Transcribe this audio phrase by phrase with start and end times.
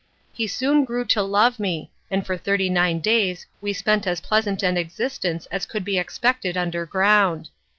[0.33, 4.63] He soon grew to love me, and for thirty nine days we spent as pleasant
[4.63, 7.49] an existence as could be expected underground.